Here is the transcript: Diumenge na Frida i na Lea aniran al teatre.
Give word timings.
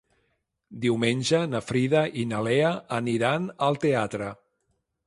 Diumenge 0.85 1.41
na 1.51 1.61
Frida 1.67 2.01
i 2.23 2.27
na 2.33 2.41
Lea 2.49 2.73
aniran 3.01 3.51
al 3.69 3.81
teatre. 3.87 4.37